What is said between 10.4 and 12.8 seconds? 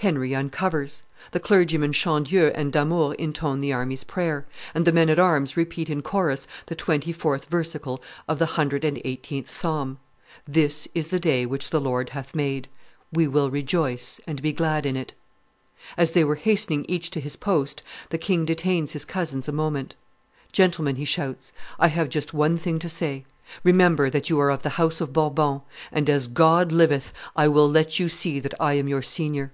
'This is the day which the Lord hath made;